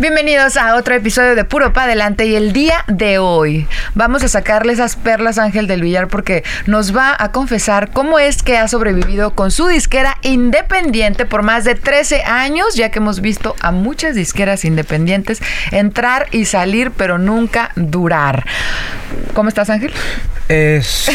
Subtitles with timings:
[0.00, 4.28] Bienvenidos a otro episodio de Puro Pa' Adelante y el día de hoy vamos a
[4.28, 8.66] sacarle esas perlas Ángel del Villar porque nos va a confesar cómo es que ha
[8.66, 13.70] sobrevivido con su disquera independiente por más de 13 años, ya que hemos visto a
[13.70, 15.40] muchas disqueras independientes
[15.70, 18.44] entrar y salir pero nunca durar.
[19.32, 19.92] ¿Cómo estás Ángel?
[20.48, 21.08] Es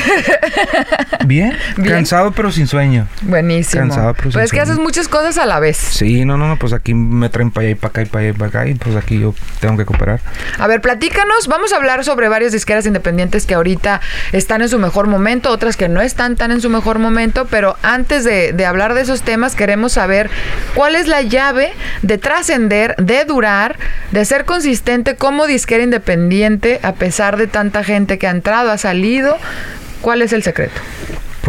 [1.26, 1.96] bien, Bien.
[1.96, 3.08] cansado pero sin sueño.
[3.22, 3.82] Buenísimo.
[3.84, 5.78] Cansado, pero pues sin es que haces muchas cosas a la vez.
[5.78, 8.22] Sí, no, no, no, pues aquí me traen para allá y para acá y para
[8.22, 10.20] allá y para acá pues aquí yo tengo que cooperar.
[10.58, 11.48] A ver, platícanos.
[11.48, 14.02] Vamos a hablar sobre varias disqueras independientes que ahorita
[14.32, 17.78] están en su mejor momento, otras que no están tan en su mejor momento, pero
[17.84, 20.30] antes de, de hablar de esos temas, queremos saber
[20.76, 23.78] cuál es la llave de trascender, de durar,
[24.12, 28.78] de ser consistente como disquera independiente a pesar de tanta gente que ha entrado, ha
[28.78, 29.38] salido.
[30.02, 30.80] ¿Cuál es el secreto?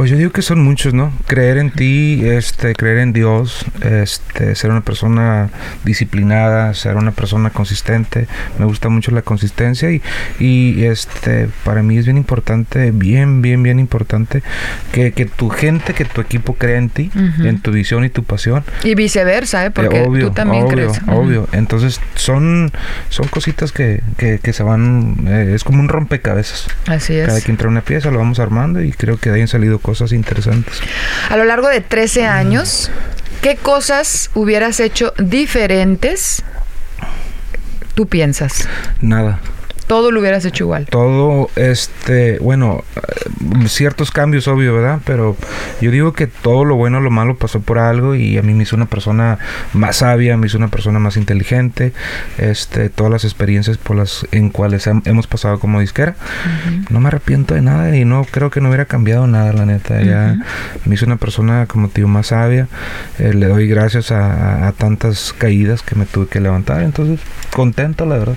[0.00, 1.12] Pues yo digo que son muchos, ¿no?
[1.26, 5.50] Creer en ti, este, creer en Dios, este, ser una persona
[5.84, 8.26] disciplinada, ser una persona consistente.
[8.58, 10.00] Me gusta mucho la consistencia y,
[10.38, 14.42] y este, para mí es bien importante, bien, bien, bien importante
[14.90, 17.46] que, que tu gente, que tu equipo crea en ti, Ujú.
[17.46, 18.64] en tu visión y tu pasión.
[18.82, 19.70] Y viceversa, ¿eh?
[19.70, 21.00] porque Eh, obvio, tú también obvio, crees.
[21.08, 22.72] Obvio, entonces son,
[23.10, 26.68] son cositas que, que, que se van, eh, es como un rompecabezas.
[26.86, 27.26] Así es.
[27.26, 29.78] Cada quien trae una pieza, lo vamos armando y creo que de ahí han salido
[29.78, 30.80] cosas interesantes.
[31.28, 32.90] A lo largo de 13 años,
[33.42, 36.42] ¿qué cosas hubieras hecho diferentes?
[37.94, 38.68] Tú piensas.
[39.00, 39.40] Nada.
[39.90, 40.86] Todo lo hubieras hecho igual.
[40.86, 45.00] Todo, este, bueno, eh, ciertos cambios, obvio, ¿verdad?
[45.04, 45.36] Pero
[45.80, 48.62] yo digo que todo lo bueno, lo malo pasó por algo y a mí me
[48.62, 49.38] hizo una persona
[49.72, 51.92] más sabia, me hizo una persona más inteligente,
[52.38, 56.14] este, todas las experiencias por las en cuales hem- hemos pasado como disquera.
[56.90, 60.00] No me arrepiento de nada y no creo que no hubiera cambiado nada, la neta.
[60.02, 60.36] Ya
[60.84, 62.68] me hizo una persona, como digo, más sabia.
[63.18, 66.82] Eh, le doy gracias a- a tantas caídas que me tuve que levantar.
[66.82, 67.18] Entonces,
[67.52, 68.36] contento, la verdad.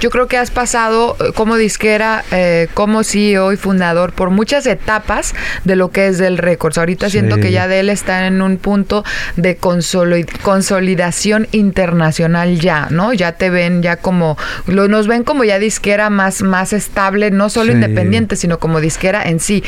[0.00, 4.66] Yo creo que has pasado eh, como disquera, eh, como CEO y fundador por muchas
[4.66, 6.78] etapas de lo que es del Records.
[6.78, 9.04] Ahorita siento que ya de él está en un punto
[9.36, 13.12] de consoli- consolidación internacional ya, ¿no?
[13.12, 14.36] Ya te ven ya como,
[14.66, 17.76] lo, nos ven como ya disquera más, más estable, no solo Sí.
[17.78, 19.62] independiente, sino como disquera en sí.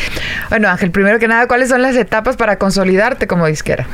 [0.51, 3.87] Bueno, Ángel, primero que nada, ¿cuáles son las etapas para consolidarte como disquera?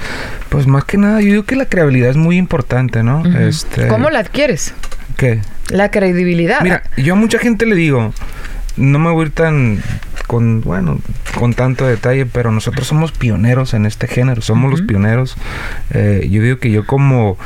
[0.49, 3.23] Pues más que nada, yo digo que la credibilidad es muy importante, ¿no?
[3.39, 4.75] Este, ¿Cómo la adquieres?
[5.17, 5.41] ¿Qué?
[5.71, 6.61] La credibilidad.
[6.63, 8.13] Mira, yo a mucha gente le digo,
[8.77, 9.83] no me voy a ir tan
[10.27, 11.01] con, bueno,
[11.39, 14.89] con tanto detalle, pero nosotros somos pioneros en este género, somos los Ujú.
[14.89, 15.37] pioneros.
[15.93, 17.39] Eh, yo digo que yo como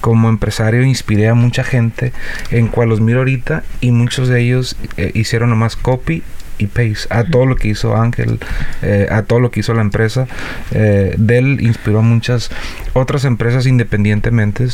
[0.00, 2.12] como empresario inspiré a mucha gente
[2.50, 6.22] en cual los miro ahorita y muchos de ellos eh, hicieron nomás copy
[6.56, 8.38] y paste a todo lo que hizo Ángel,
[8.82, 10.26] eh, a todo lo que hizo la empresa.
[10.72, 12.50] Eh, Dell inspiró a muchas
[12.94, 14.68] otras empresas independientemente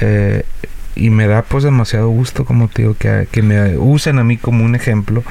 [0.00, 0.44] eh,
[0.96, 4.36] y me da pues demasiado gusto, como te digo, que, que me usen a mí
[4.36, 5.22] como un ejemplo.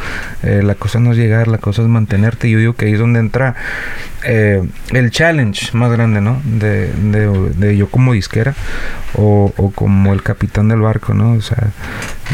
[0.43, 2.49] Eh, la cosa no es llegar, la cosa es mantenerte.
[2.49, 3.55] Yo digo que ahí es donde entra
[4.25, 6.41] eh, el challenge más grande, ¿no?
[6.45, 8.53] De, de- yo como disquera
[9.15, 11.33] o, o como el capitán del barco, ¿no?
[11.33, 11.71] O sea,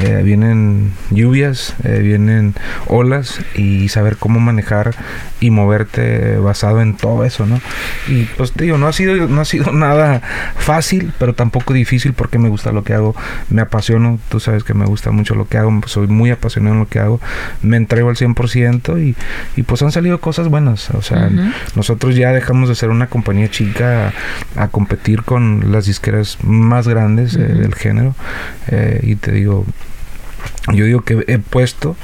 [0.03, 2.53] eh, vienen lluvias, eh, vienen
[2.87, 4.95] olas y saber cómo manejar
[5.39, 7.59] y moverte basado en todo eso, ¿no?
[8.07, 10.21] Y pues te digo, no ha sido, no ha sido nada
[10.57, 13.15] fácil, pero tampoco difícil porque me gusta lo que hago,
[13.49, 16.79] me apasiono, tú sabes que me gusta mucho lo que hago, soy muy apasionado en
[16.81, 17.19] lo que hago,
[17.61, 19.15] me entrego al 100% y,
[19.55, 21.29] y pues han salido cosas buenas, o sea,
[21.75, 24.13] nosotros ya dejamos de ser una compañía chica
[24.55, 28.15] a, a competir con las disqueras más grandes eh, del género
[28.67, 29.65] eh, y te digo,
[30.73, 31.95] yo digo que he puesto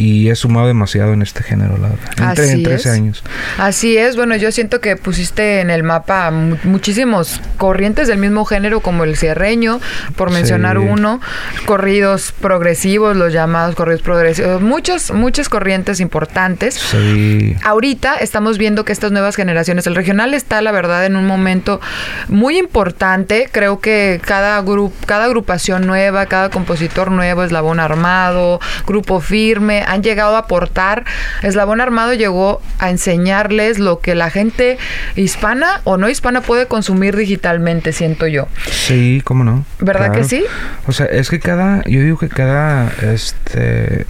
[0.00, 2.10] y he sumado demasiado en este género, la verdad.
[2.40, 2.94] Así en 13 es.
[2.94, 3.22] años.
[3.58, 8.44] Así es, bueno, yo siento que pusiste en el mapa mu- muchísimos corrientes del mismo
[8.46, 9.80] género como el cierreño,
[10.16, 10.84] por mencionar Sí.
[10.88, 11.20] uno,
[11.66, 16.74] corridos progresivos, los llamados corridos progresivos, muchas, muchas corrientes importantes.
[16.74, 17.54] Sí.
[17.62, 21.80] Ahorita estamos viendo que estas nuevas generaciones, el regional está, la verdad, en un momento
[22.28, 23.48] muy importante.
[23.52, 30.02] Creo que cada grupo, cada agrupación nueva, cada compositor nuevo, Eslabón Armado, Grupo Firme, han
[30.02, 31.04] llegado a aportar.
[31.42, 34.78] Eslabón Armado llegó a enseñarles lo que la gente
[35.16, 38.46] hispana o no hispana puede consumir digitalmente, siento yo.
[38.70, 39.64] Sí, cómo no.
[39.80, 40.44] ¿Verdad que sí?
[40.86, 44.06] O sea, es que cada, yo digo que cada, este,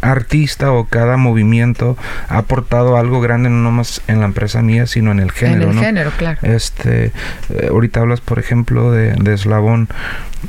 [0.00, 1.96] artista o cada movimiento
[2.28, 5.64] ha aportado algo grande no nomás en la empresa mía, sino en el género.
[5.64, 5.82] En el ¿no?
[5.82, 6.38] género, claro.
[6.42, 7.06] Este,
[7.50, 9.88] eh, ahorita hablas, por ejemplo, de, de Eslabón.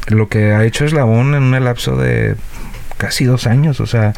[0.07, 2.35] Lo que ha hecho Eslabón en un lapso de
[3.01, 4.13] casi dos años, o sea,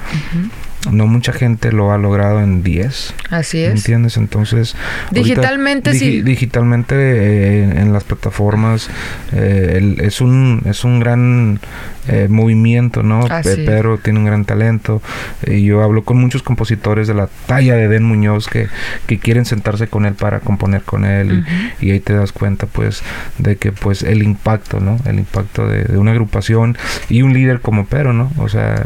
[0.92, 3.14] no mucha gente lo ha logrado en 10.
[3.30, 3.72] Así ¿Me es.
[3.76, 4.18] entiendes?
[4.18, 4.76] Entonces.
[5.12, 6.22] Digitalmente, digi- sí.
[6.22, 8.90] Digitalmente eh, en las plataformas
[9.32, 11.60] eh, el- es un es un gran
[12.08, 13.26] eh, movimiento, ¿no?
[13.30, 13.64] Así.
[13.66, 15.02] Pedro tiene un gran talento.
[15.44, 18.68] Eh, yo hablo con muchos compositores de la talla de Den Muñoz que,
[19.08, 21.46] que quieren sentarse con él para componer con él.
[21.80, 23.04] y, y ahí te das cuenta, pues,
[23.38, 25.00] de que, pues, el impacto, ¿no?
[25.06, 26.78] El impacto de, de una agrupación
[27.10, 28.32] y un líder como Pedro, ¿no?
[28.38, 28.86] O sea,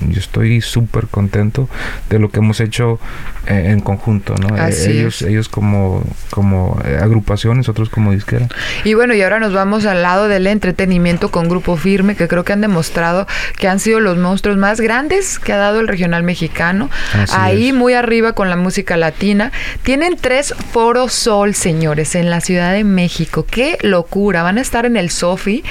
[0.00, 1.68] yo estoy súper contento
[2.10, 2.98] de lo que hemos hecho
[3.46, 4.56] eh, en conjunto, ¿no?
[4.56, 5.28] Eh, Así ellos, es.
[5.28, 8.48] ellos como, como eh, agrupación, nosotros como disquera.
[8.84, 12.44] Y bueno, y ahora nos vamos al lado del entretenimiento con Grupo Firme, que creo
[12.44, 13.26] que han demostrado
[13.58, 16.90] que han sido los monstruos más grandes que ha dado el regional mexicano.
[17.14, 17.74] Así Ahí es.
[17.74, 19.52] muy arriba con la música latina.
[19.82, 23.46] Tienen tres Foro Sol, señores, en la Ciudad de México.
[23.48, 24.42] ¡Qué locura!
[24.42, 25.64] Van a estar en el Sofi.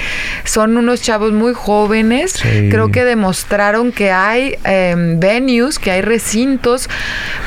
[0.44, 2.32] Son unos chavos muy jóvenes.
[2.32, 2.68] Sí.
[2.70, 6.88] Creo que demostraron que hay em, venues, que hay recintos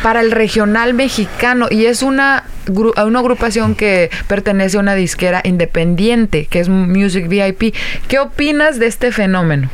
[0.04, 5.42] para el regional mexicano y es una, gru- una agrupación que pertenece a una disquera
[5.44, 7.74] independiente, que es Music VIP.
[8.08, 9.70] ¿Qué opinas de este fenómeno?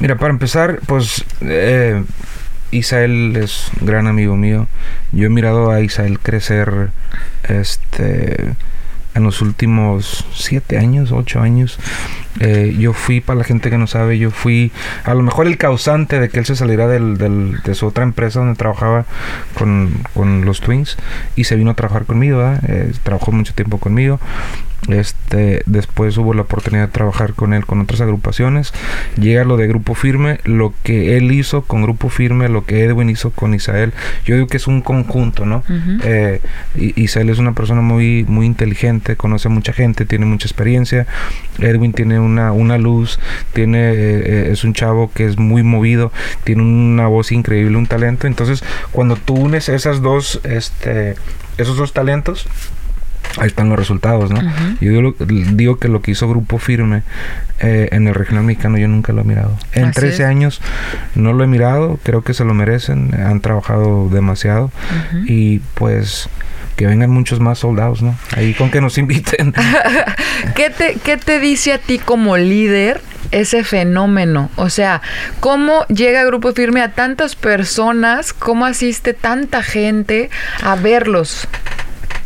[0.00, 2.02] Mira, para empezar, pues eh,
[2.70, 4.66] Isael es un gran amigo mío.
[5.12, 6.88] Yo he mirado a Isael crecer
[7.48, 8.54] este
[9.14, 11.78] en los últimos siete años, ocho años.
[12.40, 14.70] Eh, yo fui, para la gente que no sabe, yo fui
[15.04, 18.04] a lo mejor el causante de que él se saliera del, del- de su otra
[18.04, 19.06] empresa donde trabajaba
[19.58, 20.96] con, con los Twins
[21.34, 22.42] y se vino a trabajar conmigo.
[22.68, 24.20] Eh, trabajó mucho tiempo conmigo.
[24.88, 28.72] Este, después hubo la oportunidad de trabajar con él con otras agrupaciones.
[29.18, 33.10] Llega lo de Grupo Firme, lo que él hizo con Grupo Firme, lo que Edwin
[33.10, 33.92] hizo con Isael.
[34.24, 35.64] Yo digo que es un conjunto, ¿no?
[36.04, 36.40] Eh,
[36.76, 41.06] I- Isael es una persona muy, muy inteligente, conoce a mucha gente, tiene mucha experiencia.
[41.58, 43.18] Edwin tiene una, una luz,
[43.52, 46.12] tiene, eh, eh, es un chavo que es muy movido,
[46.44, 48.26] tiene una voz increíble, un talento.
[48.26, 48.62] Entonces,
[48.92, 51.14] cuando tú unes esas dos, este,
[51.58, 52.46] esos dos talentos,
[53.38, 54.40] ahí están los resultados, ¿no?
[54.80, 55.14] Yo
[55.56, 57.02] digo, que lo que hizo Grupo Firme
[57.58, 59.56] eh, en el regional mexicano yo nunca lo he mirado.
[59.72, 60.28] En Así 13 es.
[60.28, 60.60] años
[61.14, 64.70] no lo he mirado, creo que se lo merecen, han trabajado demasiado
[65.26, 66.28] y pues
[66.76, 68.16] que vengan muchos más soldados, ¿no?
[68.36, 69.54] Ahí con que nos inviten.
[70.54, 73.00] ¿Qué te, ¿Qué te dice a ti como líder
[73.30, 74.50] ese fenómeno?
[74.56, 75.02] O sea,
[75.40, 78.32] ¿cómo llega Grupo Firme a tantas personas?
[78.32, 80.30] ¿Cómo asiste tanta gente
[80.62, 81.48] a verlos?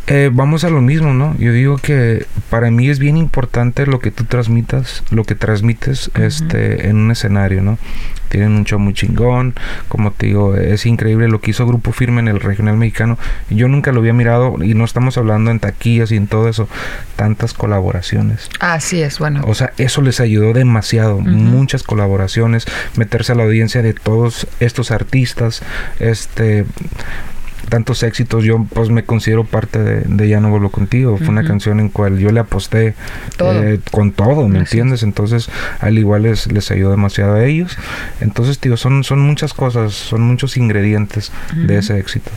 [0.07, 1.37] Eh, vamos a lo mismo, ¿no?
[1.37, 6.11] Yo digo que para mí es bien importante lo que tú transmitas, lo que transmites
[6.15, 7.77] este, en un escenario, ¿no?
[8.27, 9.53] Tienen un show muy chingón,
[9.89, 13.17] como te digo, es increíble lo que hizo Grupo Firme en el regional mexicano.
[13.49, 16.67] Yo nunca lo había mirado y no estamos hablando en taquillas y en todo eso,
[17.15, 18.49] tantas colaboraciones.
[18.59, 19.41] Así es, bueno.
[19.45, 21.19] O sea, eso les ayudó demasiado.
[21.19, 22.65] Muchas colaboraciones,
[22.95, 25.61] meterse a la audiencia de todos estos artistas,
[25.99, 26.65] este
[27.71, 28.43] tantos éxitos.
[28.43, 31.17] Yo pues me considero parte de, de Ya no vuelvo contigo.
[31.17, 32.95] Fue una canción en cual yo le aposté
[33.37, 33.63] Todo.
[33.63, 35.03] eh, con todo, ¿me entiendes?
[35.03, 37.77] Entonces, al igual les, les ayudó demasiado a ellos.
[38.19, 42.29] Entonces, tío, son, son muchas cosas, son muchos ingredientes de ese éxito.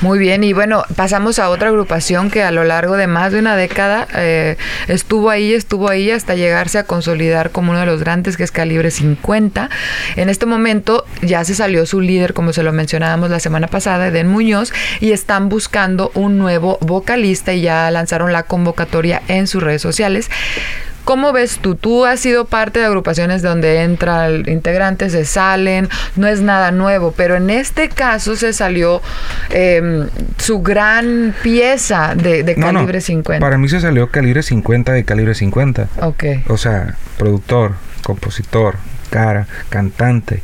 [0.00, 3.40] Muy bien, y bueno, pasamos a otra agrupación que a lo largo de más de
[3.40, 8.00] una década eh, estuvo ahí, estuvo ahí hasta llegarse a consolidar como uno de los
[8.00, 9.70] grandes, que es Calibre 50.
[10.14, 14.06] En este momento ya se salió su líder, como se lo mencionábamos la semana pasada,
[14.06, 14.67] Eden Muñoz,
[15.00, 20.30] y están buscando un nuevo vocalista y ya lanzaron la convocatoria en sus redes sociales.
[21.08, 21.74] ¿Cómo ves tú?
[21.74, 27.14] Tú has sido parte de agrupaciones donde entran integrantes, se salen, no es nada nuevo,
[27.16, 29.00] pero en este caso se salió
[29.48, 30.06] eh,
[30.36, 33.40] su gran pieza de, de No, no, calibre 50.
[33.40, 35.88] Para mí se salió calibre 50 de calibre 50.
[36.02, 36.24] Ok.
[36.48, 38.76] O sea, productor, compositor,
[39.08, 40.42] cara, cantante.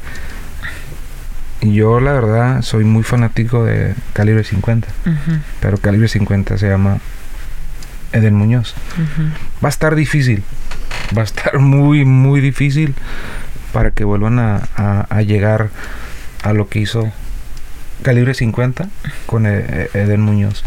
[1.73, 6.99] Yo la verdad soy muy fanático de Calibre 50, Ujú, pero Calibre 50 se llama
[8.12, 8.75] Eden Muñoz.
[9.64, 10.42] Va a estar difícil,
[11.16, 12.94] va a estar muy, muy difícil
[13.73, 15.71] para que vuelvan a, a- a llegar
[16.42, 17.12] a lo que hizo
[18.04, 18.88] Calibre 50
[19.26, 20.62] con E- E- Eden Muñoz.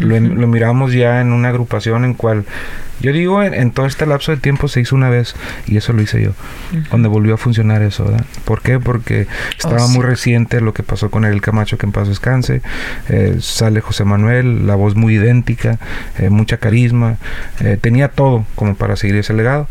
[0.00, 0.34] Lo, Ujú.
[0.34, 2.44] lo miramos ya en una agrupación en cual,
[3.00, 5.36] yo digo, en, en todo este lapso de tiempo se hizo una vez
[5.68, 6.32] y eso lo hice yo,
[6.90, 8.24] donde volvió a funcionar eso, ¿verdad?
[8.44, 8.80] ¿Por qué?
[8.80, 9.96] Porque estaba Oh, sí.
[9.96, 12.60] muy reciente lo que pasó con el Camacho, que en paz descanse,
[13.08, 15.78] eh, sale José Manuel, la voz muy idéntica,
[16.18, 17.18] eh, mucha carisma,
[17.60, 19.68] eh, tenía todo como para seguir ese legado.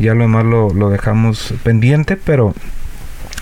[0.00, 2.54] Ya lo demás lo, lo dejamos pendiente, pero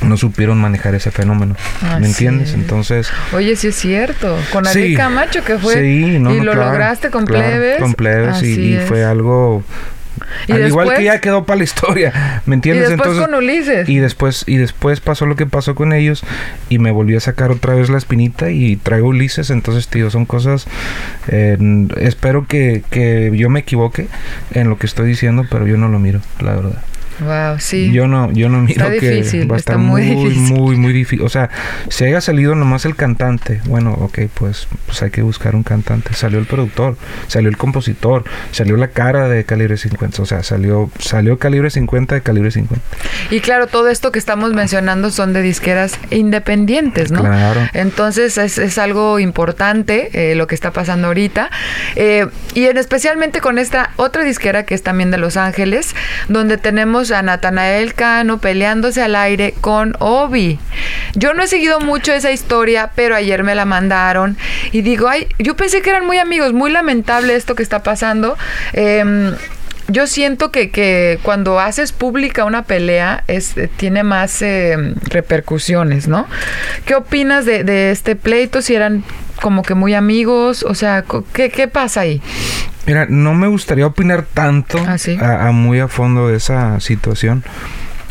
[0.05, 1.57] no supieron manejar ese fenómeno.
[2.01, 2.55] ¿Me entiendes?
[2.55, 3.09] Entonces.
[3.33, 4.37] Oye, sí es cierto.
[4.53, 5.75] Con Adrián Camacho que fue.
[5.75, 7.79] Sí, no, y lo lograste con plebes.
[7.79, 9.65] Con plebes y, fue algo.
[10.49, 12.89] Al igual que ya quedó para la historia, ¿me entiendes?
[12.89, 13.89] Y después con Ulises.
[13.89, 16.23] Y después, y después pasó lo que pasó con ellos
[16.69, 19.51] y me volví a sacar otra vez la espinita y traigo Ulises.
[19.51, 20.67] Entonces, tío, son cosas.
[21.29, 21.59] Eh,
[21.99, 24.09] espero que, que yo me equivoque
[24.53, 26.83] en lo que estoy diciendo, pero yo no lo miro, la verdad.
[27.21, 27.93] Wow, sí.
[27.93, 31.25] Yo no, yo no miro que va a estar muy, muy, muy, muy, difícil.
[31.25, 31.51] O sea,
[31.89, 36.15] si haya salido nomás el cantante, bueno, ok, pues, pues hay que buscar un cantante.
[36.15, 36.97] Salió el productor,
[37.29, 40.23] salió el compositor, salió la cara de Calibre 50.
[40.23, 42.85] O sea, salió, salió Calibre 50 de Calibre 50.
[43.31, 47.21] Y claro, todo esto que estamos mencionando son de disqueras independientes, ¿no?
[47.21, 47.61] Claro.
[47.73, 51.51] Entonces es, es algo importante eh, lo que está pasando ahorita.
[51.97, 55.95] Eh, y en especialmente con esta otra disquera que es también de Los Ángeles,
[56.29, 60.59] donde tenemos a Natanael Cano peleándose al aire con Obi.
[61.15, 64.37] Yo no he seguido mucho esa historia, pero ayer me la mandaron
[64.71, 68.37] y digo, ay, yo pensé que eran muy amigos, muy lamentable esto que está pasando.
[68.73, 69.35] Em,
[69.89, 73.41] yo siento que, que, cuando haces pública una pelea eh,
[73.77, 76.27] tiene más em, repercusiones, ¿no?
[76.87, 78.63] ¿Qué opinas de, de, este pleito?
[78.63, 79.05] Si eran
[79.41, 81.05] como que muy amigos, o sea,
[81.35, 82.23] ¿qué, qué pasa ahí?
[82.87, 87.45] Mira, no me gustaría opinar tanto ¿Ah, a, muy a fondo de esa situación.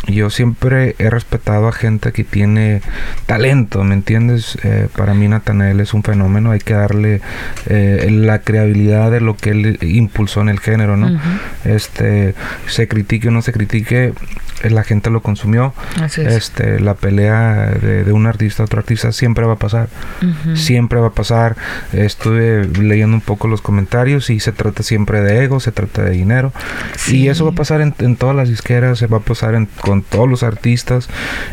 [0.07, 2.81] Yo siempre he respetado a gente que tiene
[3.27, 4.57] talento, ¿me entiendes?
[4.63, 7.21] Eh, para mí Natanael es un fenómeno, hay que darle
[7.67, 11.19] eh, la creabilidad de lo que él impulsó en el género, ¿no?
[11.65, 12.33] Este,
[12.65, 14.13] se critique o no se critique,
[14.69, 15.73] la gente lo consumió.
[16.17, 19.89] Este, la pelea de, un artista a otro artista siempre va a pasar.
[20.55, 21.55] Siempre va a pasar.
[21.93, 26.11] Estuve leyendo un poco los comentarios y se trata siempre de ego, se trata de
[26.11, 26.53] dinero.
[27.07, 30.29] Y eso va a pasar en, todas las disqueras, se va a pasar con todos
[30.29, 31.09] los artistas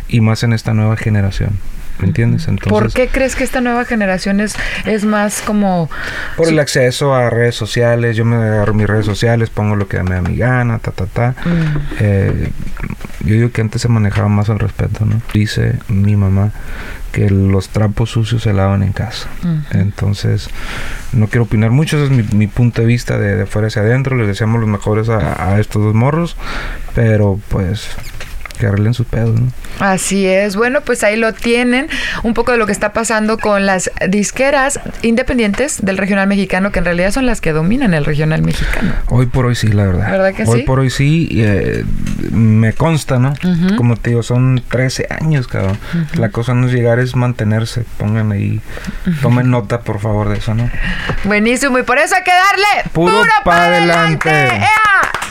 [0.08, 1.50] y más en esta nueva generación.
[1.98, 2.46] ¿Me entiendes?
[2.46, 5.90] Entonces, ¿Por qué crees que esta nueva generación es, es más como...
[6.36, 10.02] Por el acceso a redes sociales, yo me agarro mis redes sociales, pongo lo que
[10.02, 11.34] me da mi gana, ta, ta, ta.
[11.44, 11.76] Mm.
[12.00, 12.50] Eh,
[13.20, 15.20] yo digo que antes se manejaba más al respeto, ¿no?
[15.34, 16.52] Dice mi mamá
[17.12, 19.28] que los trapos sucios se lavan en casa.
[19.72, 20.50] Entonces,
[21.12, 24.16] no quiero opinar mucho, ese es mi, punto de vista de, de, fuera hacia adentro.
[24.16, 26.36] Les deseamos los mejores a, a estos dos morros,
[26.94, 27.88] pero pues
[28.58, 29.50] que arreglen sus pedos, ¿no?
[29.80, 30.56] Así es.
[30.56, 31.88] Bueno, pues ahí lo tienen.
[32.22, 36.80] Un poco de lo que está pasando con las disqueras independientes del regional mexicano, que
[36.80, 38.92] en realidad son las que dominan el regional mexicano.
[39.06, 40.10] Hoy por hoy sí, la verdad.
[40.10, 40.50] ¿Verdad que sí?
[40.52, 41.28] Hoy por hoy sí.
[41.32, 41.84] Eh,
[42.32, 43.34] me consta, ¿no?
[43.76, 45.78] Como te digo, son 13 años, cabrón.
[46.14, 47.84] La cosa no es llegar, es mantenerse.
[47.96, 48.60] Pongan ahí,
[49.22, 50.70] tomen nota, por favor, de eso, ¿no?
[51.24, 51.78] Buenísimo.
[51.78, 54.48] Y por eso hay que darle puro, para adelante.